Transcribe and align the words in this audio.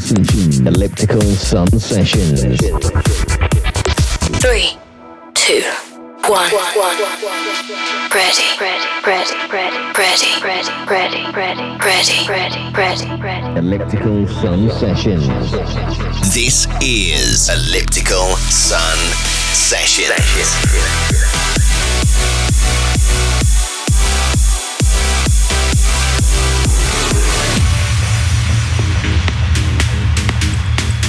Sessions. 0.00 0.60
Elliptical 0.60 1.20
Sun 1.20 1.78
Sessions. 1.78 2.40
Three, 4.40 4.78
two, 5.34 5.62
one. 6.26 6.50
Ready, 8.12 8.42
ready, 8.58 8.86
ready, 9.06 9.34
ready, 9.52 9.76
ready, 9.98 10.42
ready, 10.42 10.70
ready, 10.88 11.32
ready, 11.36 11.76
ready, 11.78 12.26
ready, 12.28 12.72
ready, 12.74 13.22
ready. 13.22 13.58
Elliptical 13.58 14.26
Sun 14.26 14.70
Sessions. 14.70 15.26
This 16.32 16.66
is 16.80 17.50
Elliptical 17.50 18.36
Sun 18.48 18.98
Sessions. 19.52 21.49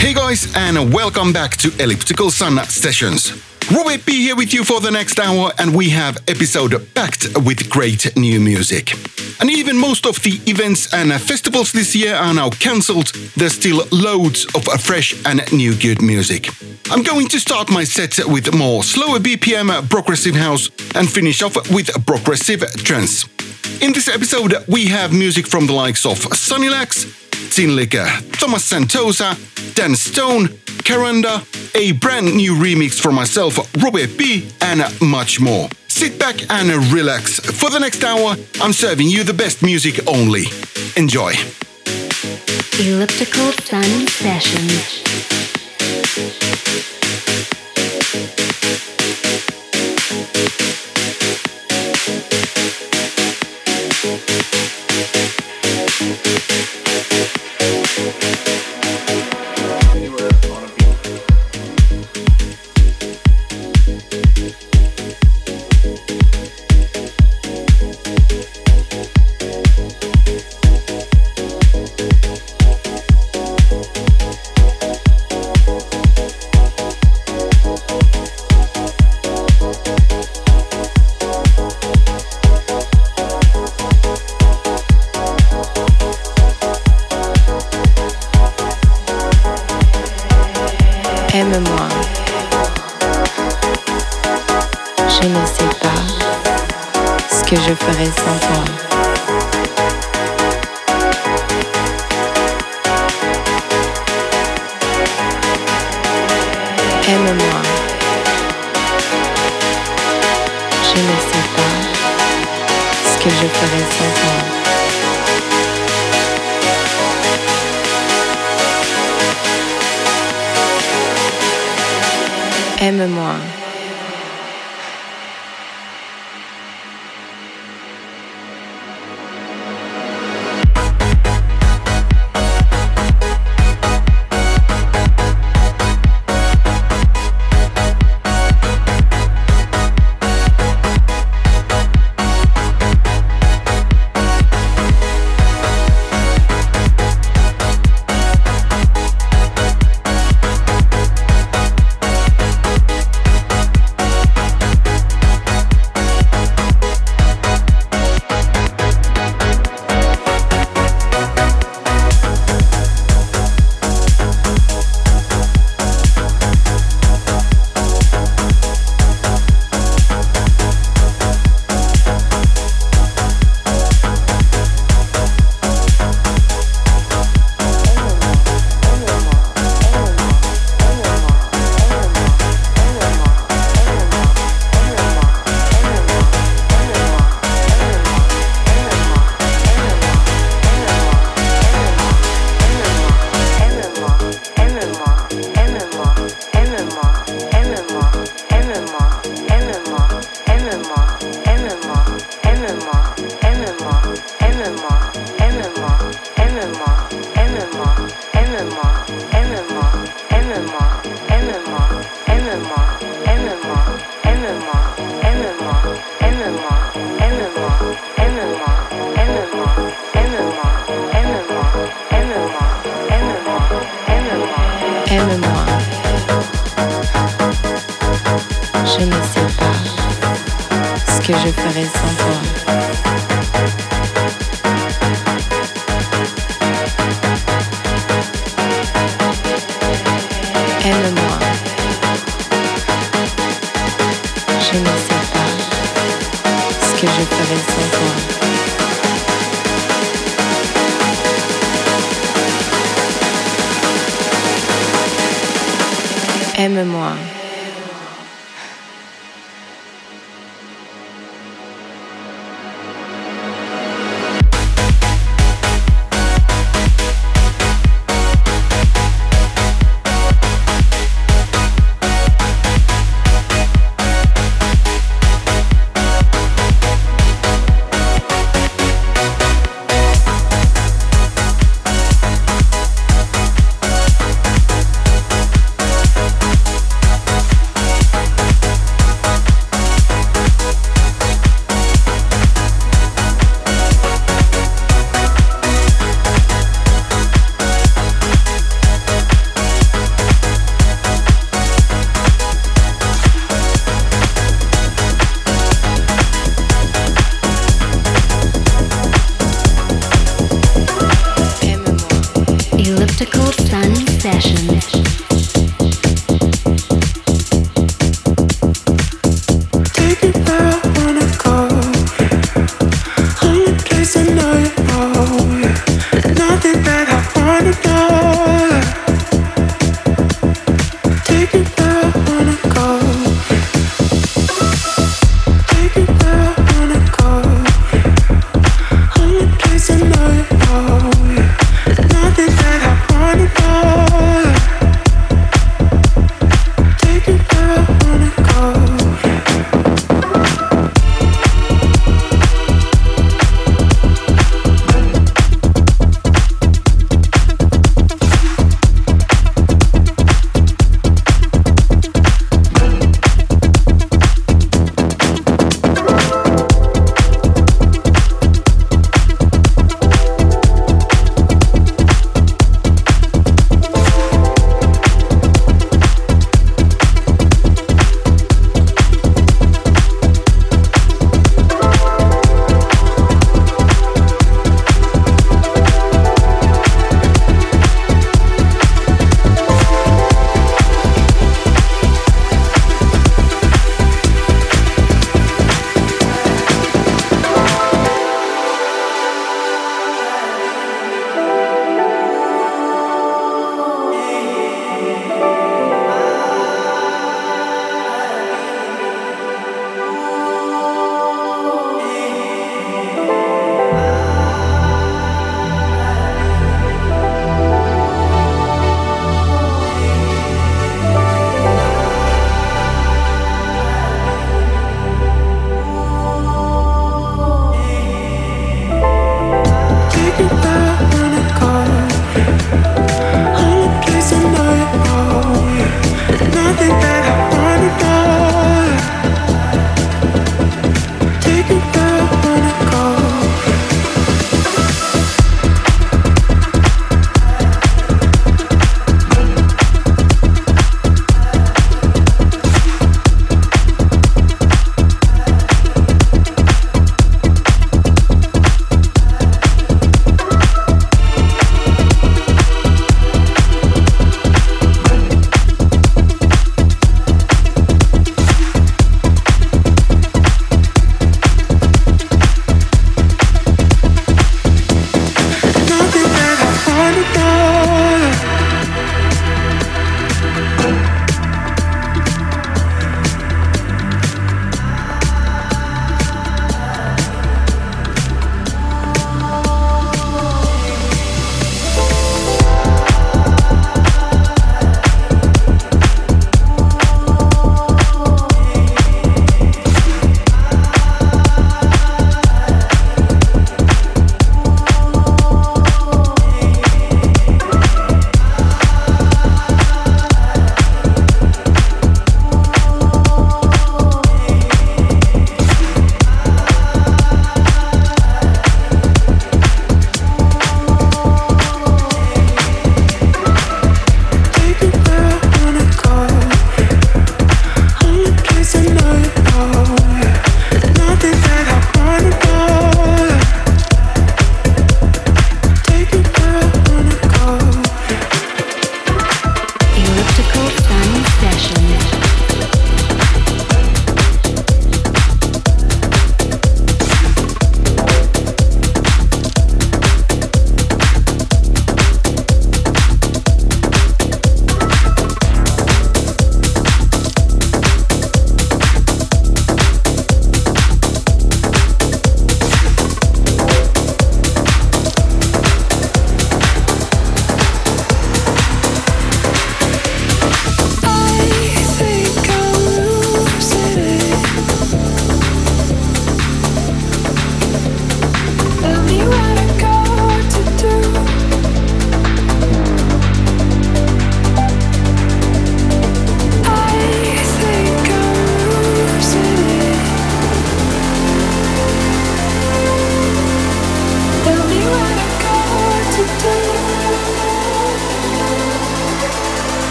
Hey 0.00 0.14
guys, 0.14 0.50
and 0.56 0.94
welcome 0.94 1.30
back 1.30 1.58
to 1.58 1.70
Elliptical 1.78 2.30
Sun 2.30 2.64
Sessions. 2.64 3.32
Robert 3.70 4.04
B 4.06 4.22
here 4.22 4.34
with 4.34 4.54
you 4.54 4.64
for 4.64 4.80
the 4.80 4.90
next 4.90 5.20
hour, 5.20 5.52
and 5.58 5.76
we 5.76 5.90
have 5.90 6.16
episode 6.26 6.72
packed 6.94 7.28
with 7.44 7.68
great 7.68 8.16
new 8.16 8.40
music. 8.40 8.94
And 9.40 9.50
even 9.50 9.76
most 9.76 10.06
of 10.06 10.16
the 10.22 10.40
events 10.46 10.92
and 10.94 11.12
festivals 11.20 11.72
this 11.72 11.94
year 11.94 12.14
are 12.14 12.32
now 12.32 12.48
cancelled, 12.48 13.08
there's 13.36 13.52
still 13.52 13.86
loads 13.92 14.46
of 14.54 14.64
fresh 14.82 15.14
and 15.26 15.42
new 15.52 15.74
good 15.74 16.00
music. 16.00 16.48
I'm 16.90 17.02
going 17.02 17.28
to 17.28 17.38
start 17.38 17.70
my 17.70 17.84
set 17.84 18.26
with 18.26 18.54
more 18.54 18.82
slower 18.82 19.18
BPM 19.18 19.86
progressive 19.90 20.34
house 20.34 20.70
and 20.94 21.08
finish 21.08 21.42
off 21.42 21.56
with 21.70 21.90
progressive 22.06 22.62
trance. 22.84 23.26
In 23.82 23.92
this 23.92 24.08
episode, 24.08 24.54
we 24.66 24.86
have 24.86 25.12
music 25.12 25.46
from 25.46 25.66
the 25.66 25.74
likes 25.74 26.06
of 26.06 26.18
Sunnylax, 26.18 27.29
Tinlicker, 27.48 28.06
Thomas 28.38 28.70
Santosa, 28.70 29.34
Dan 29.74 29.94
Stone, 29.94 30.48
Karanda, 30.84 31.44
a 31.74 31.92
brand 31.92 32.34
new 32.34 32.54
remix 32.54 33.00
for 33.00 33.12
myself, 33.12 33.58
Robert 33.82 34.16
B, 34.16 34.48
and 34.60 34.82
much 35.00 35.40
more. 35.40 35.68
Sit 35.88 36.18
back 36.18 36.36
and 36.50 36.70
relax. 36.92 37.40
For 37.40 37.70
the 37.70 37.78
next 37.78 38.04
hour, 38.04 38.36
I'm 38.60 38.72
serving 38.72 39.08
you 39.08 39.24
the 39.24 39.34
best 39.34 39.62
music 39.62 40.00
only. 40.06 40.44
Enjoy. 40.96 41.32
Elliptical 42.78 43.52
Sun 43.52 44.06
Sessions. 44.08 45.00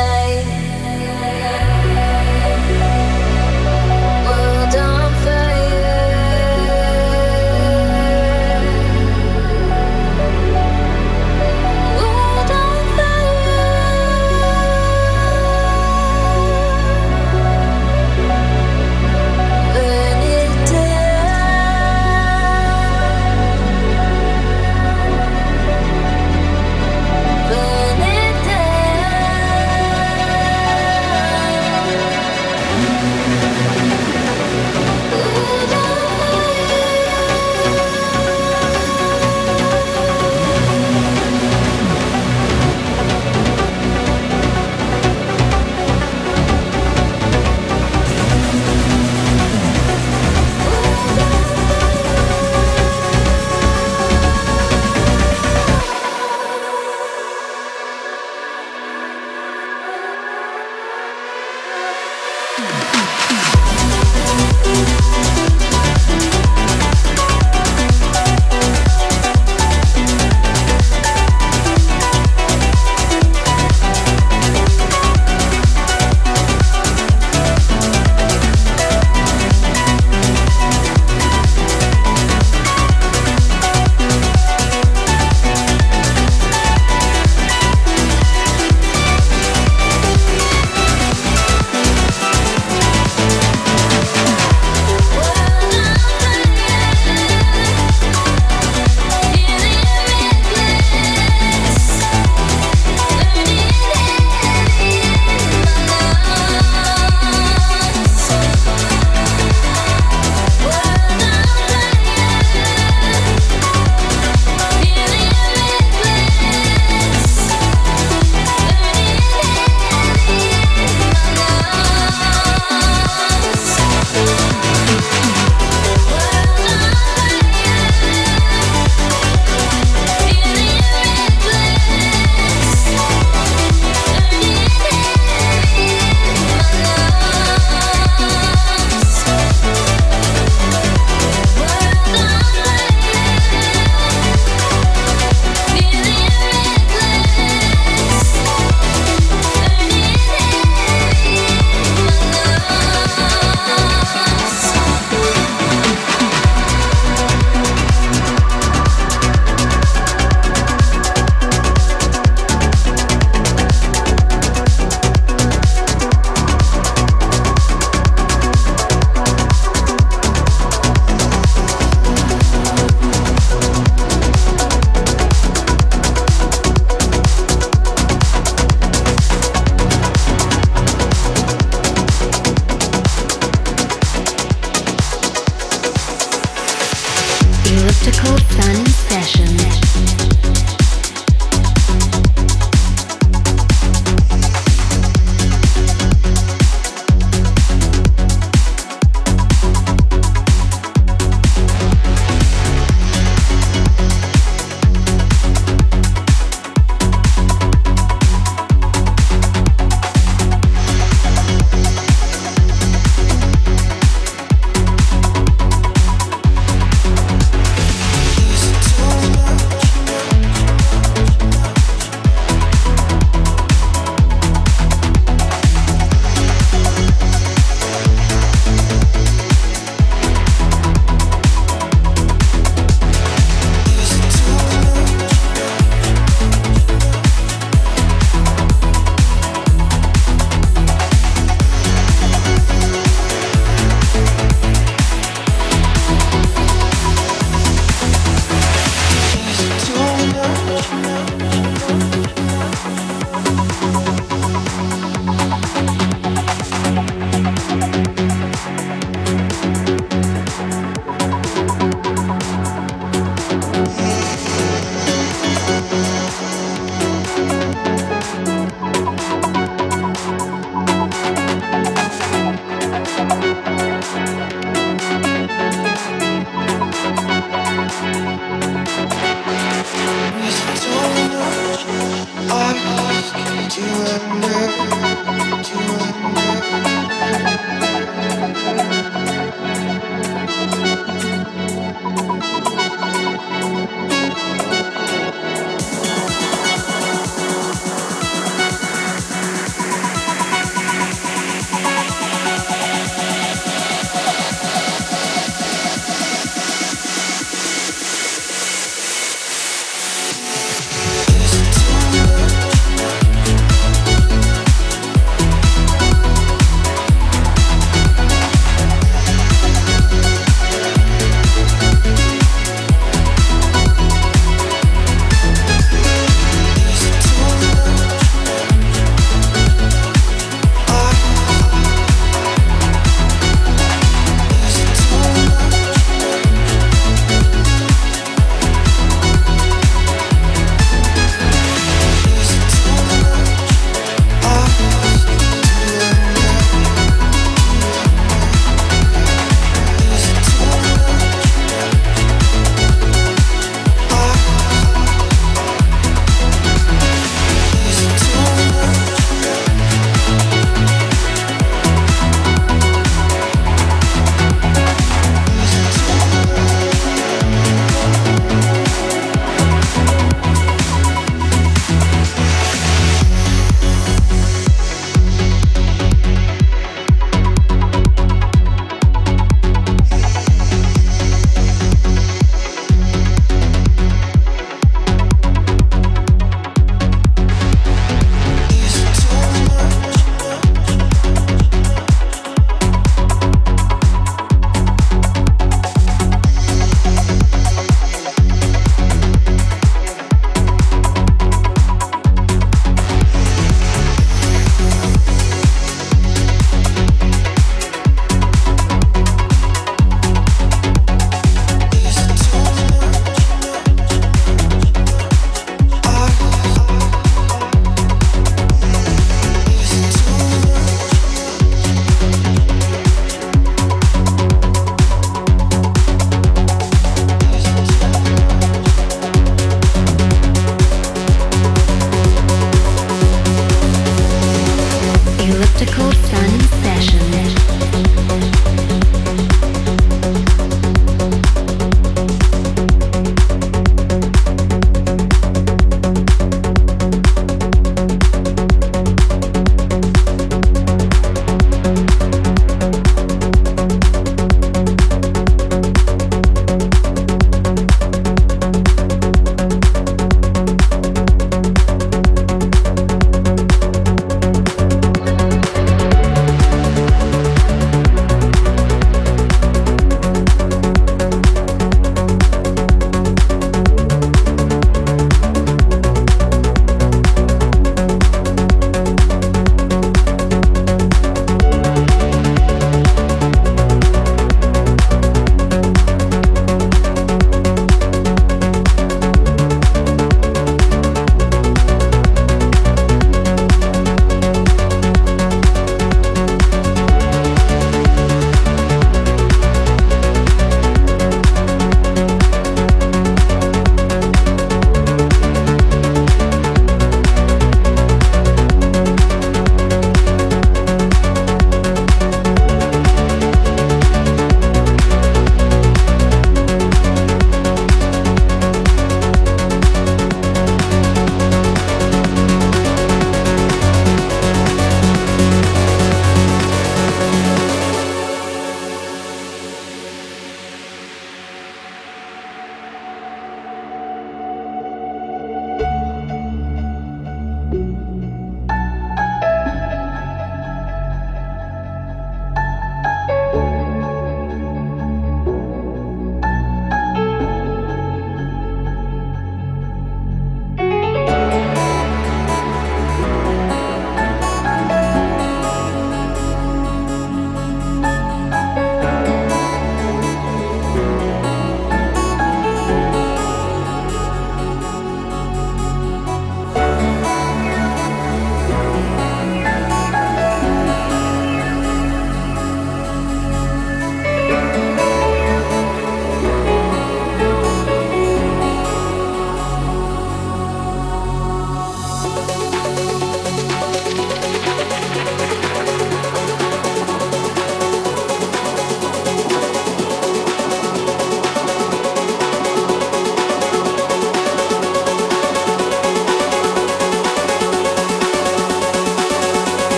night. 0.00 0.59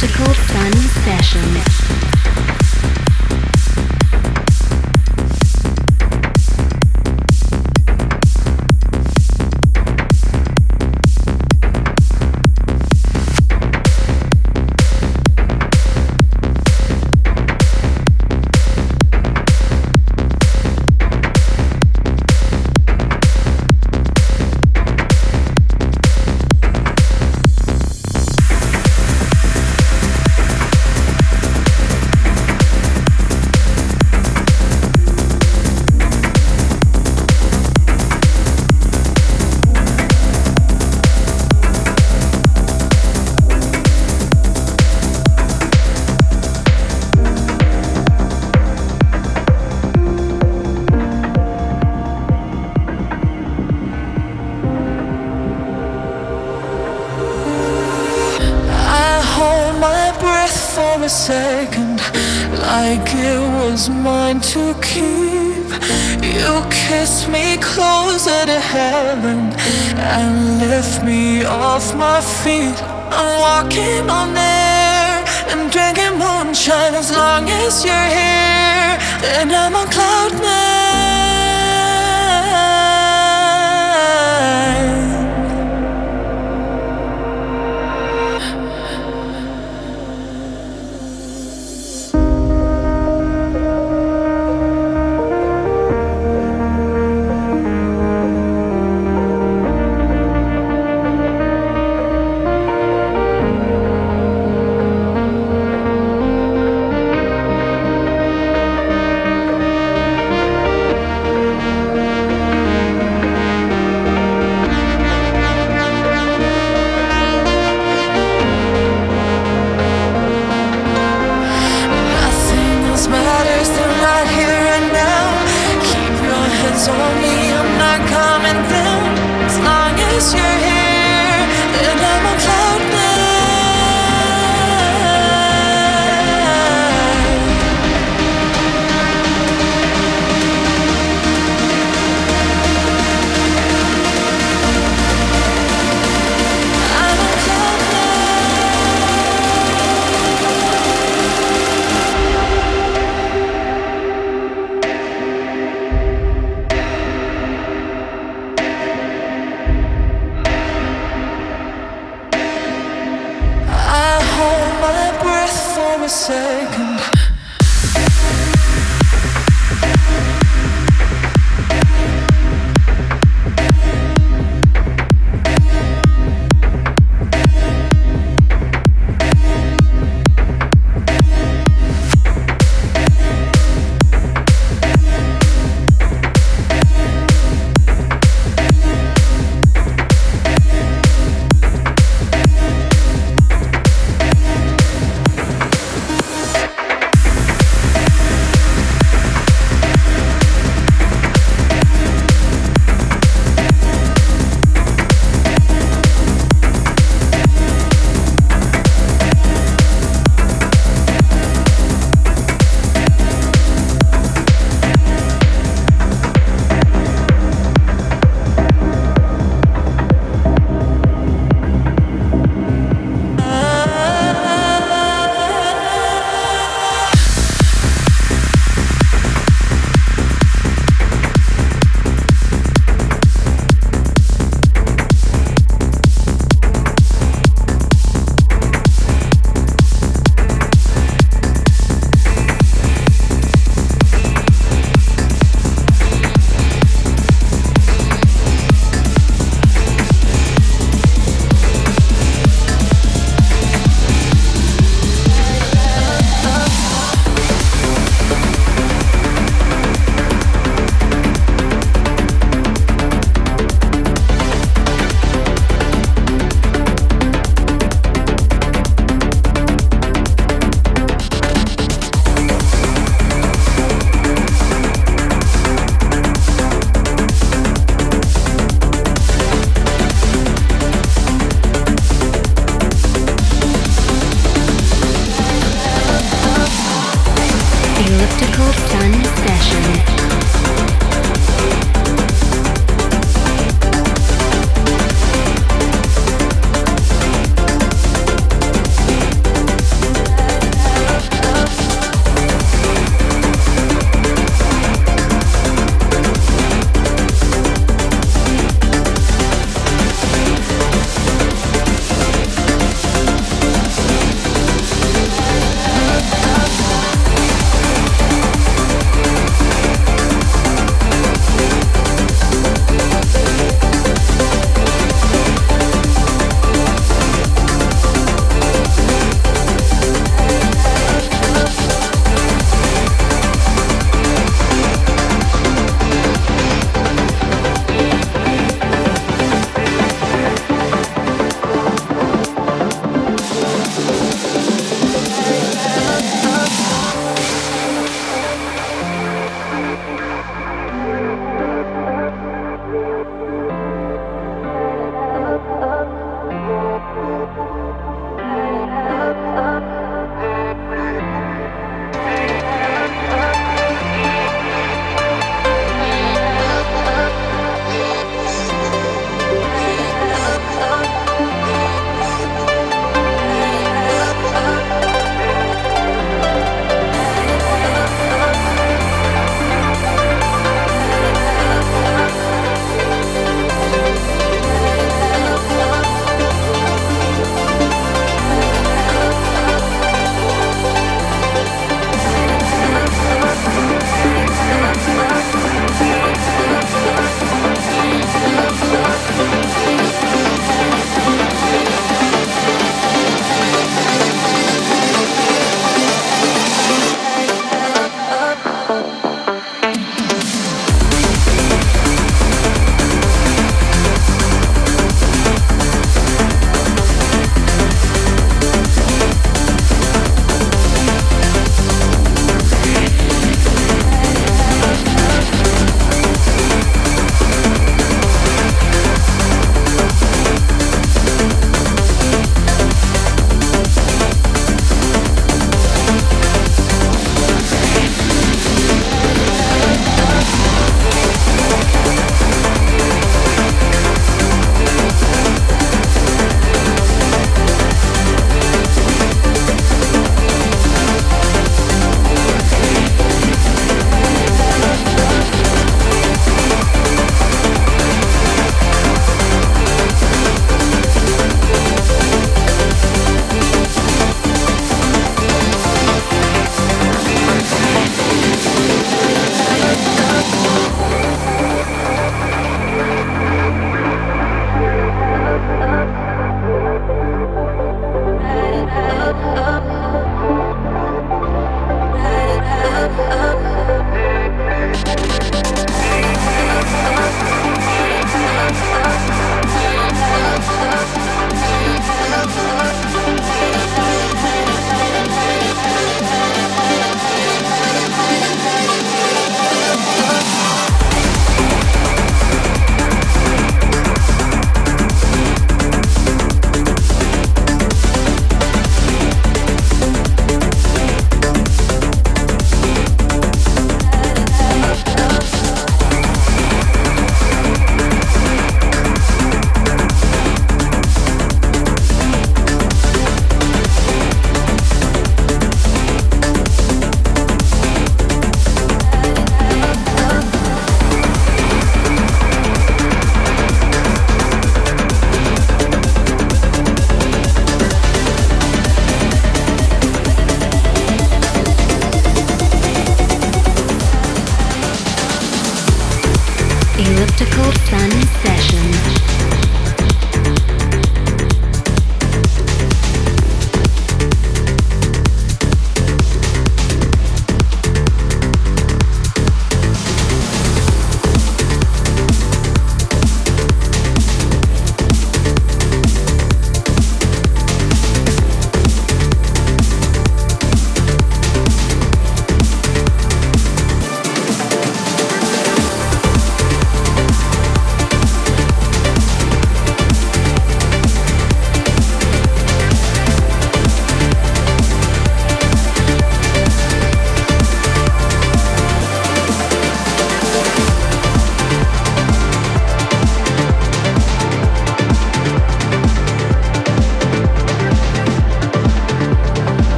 Mystical 0.00 0.32
fun 0.32 0.72
Sessions. 1.02 1.97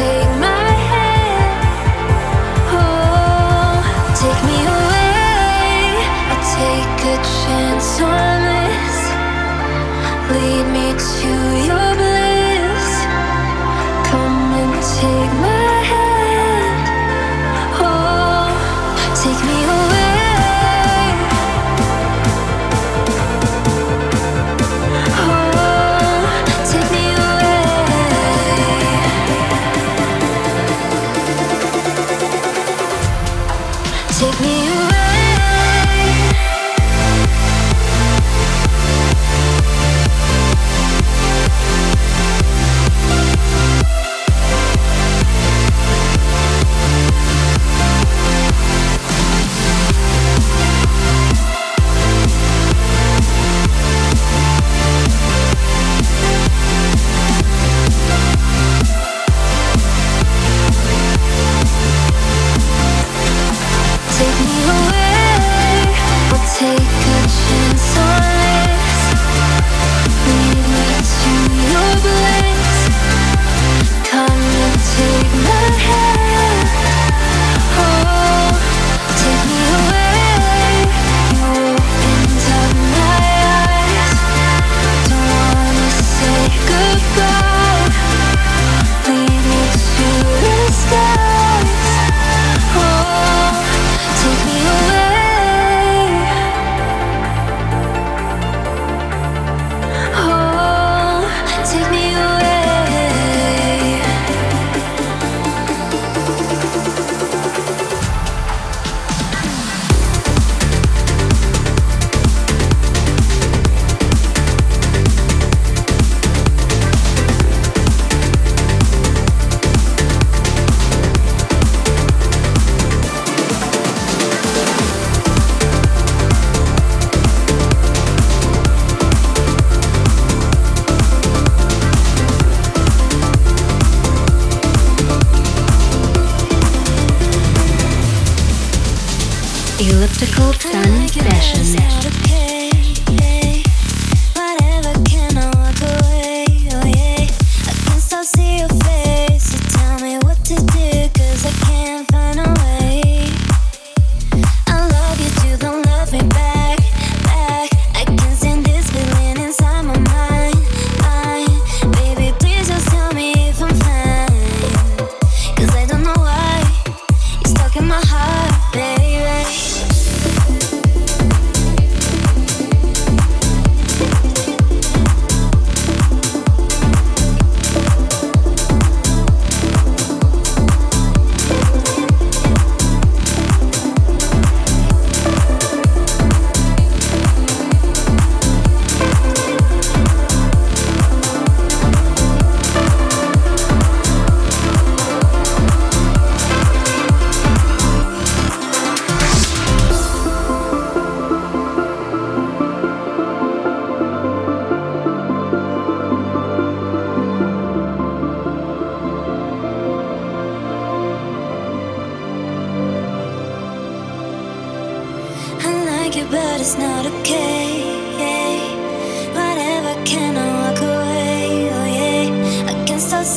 take 0.00 0.29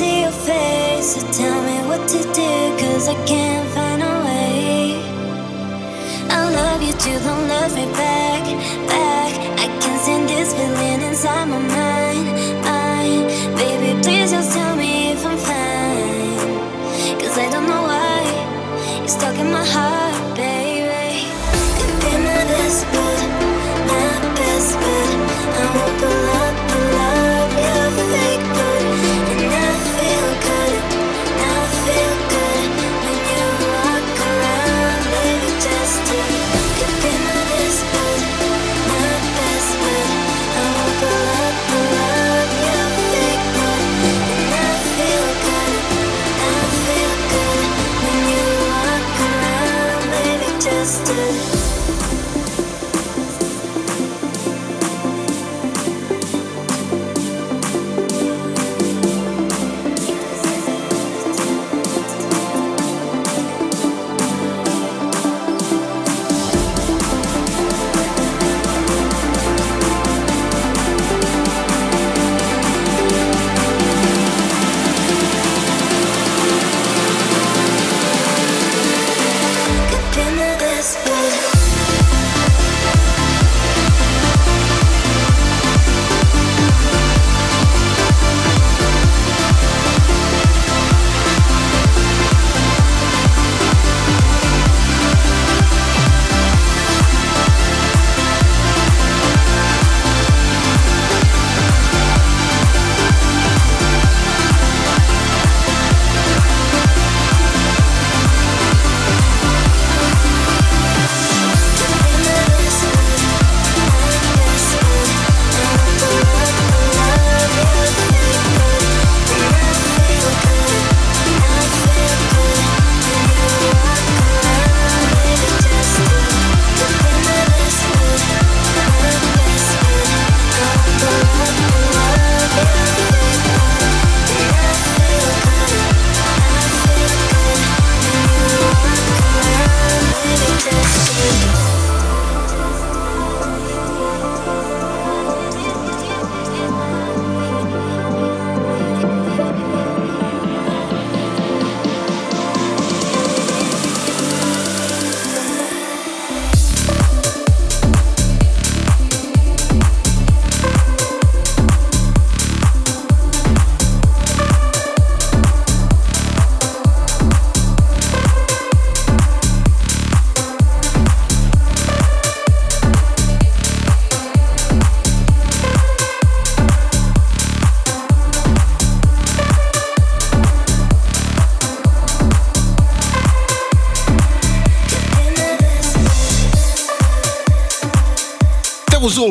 see 0.03 0.21
your 0.21 0.37
face. 0.47 1.07
So 1.13 1.21
tell 1.39 1.59
me 1.69 1.77
what 1.89 2.01
to 2.13 2.19
do, 2.39 2.51
cause 2.81 3.07
I 3.15 3.17
can't 3.31 3.67
find 3.75 4.01
a 4.11 4.15
way. 4.27 4.83
I 6.37 6.39
love 6.59 6.81
you 6.87 6.93
too, 7.03 7.17
don't 7.27 7.45
love 7.53 7.71
me 7.79 7.85
back, 8.03 8.43
back. 8.93 9.31
I 9.63 9.65
can't 9.81 9.99
stand 10.03 10.25
this 10.29 10.49
feeling 10.57 11.01
inside 11.09 11.45
my 11.53 11.61
mind, 11.77 12.25
mind. 12.67 13.23
Baby, 13.59 13.89
please 14.03 14.31
just 14.35 14.51
tell 14.55 14.75
me 14.75 14.91
if 15.13 15.25
I'm 15.29 15.37
fine. 15.49 17.19
Cause 17.21 17.35
I 17.45 17.47
don't 17.53 17.67
know 17.71 17.83
why 17.91 18.19
you're 18.99 19.13
stuck 19.17 19.37
in 19.43 19.49
my 19.51 19.65
heart. 19.75 20.02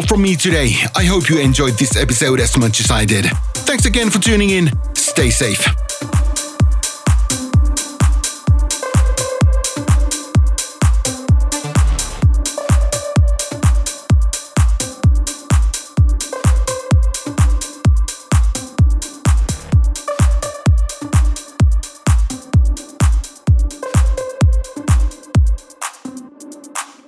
All 0.03 0.07
from 0.09 0.22
me 0.22 0.36
today. 0.36 0.74
I 0.94 1.05
hope 1.05 1.28
you 1.28 1.38
enjoyed 1.38 1.74
this 1.74 1.96
episode 1.96 2.40
as 2.40 2.57
much 2.57 2.80
as 2.80 2.90
I 2.90 3.05
did. 3.05 3.26
Thanks 3.55 3.84
again 3.84 4.11
for 4.11 4.18
tuning 4.18 4.50
in. 4.50 4.70
Stay 4.94 5.30
safe. 5.30 5.66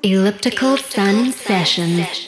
Elliptical 0.03 0.77
Sun 0.77 1.33
Sessions. 1.33 2.24